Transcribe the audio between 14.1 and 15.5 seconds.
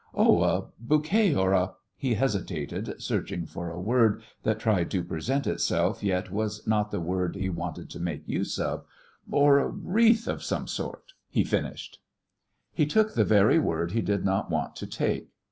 not want to take.